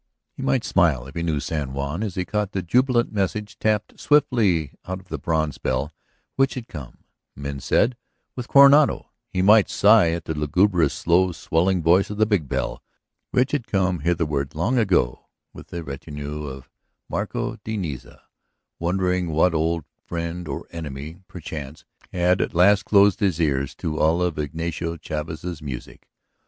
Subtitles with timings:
[0.35, 3.99] He might smile, if he knew San Juan, as he caught the jubilant message tapped
[3.99, 5.93] swiftly out of the bronze bell
[6.37, 7.03] which had come,
[7.35, 7.95] men said,
[8.35, 12.81] with Coronado; he might sigh at the lugubrious, slow swelling voice of the big bell
[13.29, 16.67] which had come hitherward long ago with the retinue of
[17.07, 18.23] Marco de Niza,
[18.79, 24.23] wondering what old friend or enemy, perchance, had at last closed his ears to all
[24.23, 26.09] of Ignacio Chavez's music.